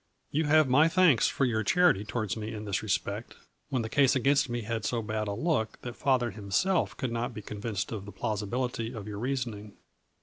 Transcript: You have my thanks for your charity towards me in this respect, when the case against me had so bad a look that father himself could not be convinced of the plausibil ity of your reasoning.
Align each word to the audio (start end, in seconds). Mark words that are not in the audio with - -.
You 0.31 0.45
have 0.45 0.67
my 0.67 0.87
thanks 0.87 1.27
for 1.27 1.45
your 1.45 1.61
charity 1.63 2.03
towards 2.03 2.35
me 2.35 2.51
in 2.55 2.65
this 2.65 2.81
respect, 2.81 3.35
when 3.69 3.83
the 3.83 3.87
case 3.87 4.15
against 4.15 4.49
me 4.49 4.61
had 4.63 4.83
so 4.83 5.03
bad 5.03 5.27
a 5.27 5.33
look 5.33 5.79
that 5.83 5.95
father 5.95 6.31
himself 6.31 6.97
could 6.97 7.11
not 7.11 7.35
be 7.35 7.43
convinced 7.43 7.91
of 7.91 8.05
the 8.05 8.11
plausibil 8.11 8.67
ity 8.67 8.93
of 8.95 9.07
your 9.07 9.19
reasoning. 9.19 9.73